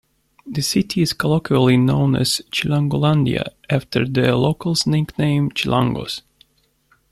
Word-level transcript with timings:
The 0.47 0.63
city 0.63 1.03
is 1.03 1.13
colloquially 1.13 1.77
known 1.77 2.15
as 2.15 2.41
"Chilangolandia" 2.49 3.49
after 3.69 4.03
the 4.03 4.35
locals' 4.35 4.87
nickname 4.87 5.51
"chilangos". 5.51 6.23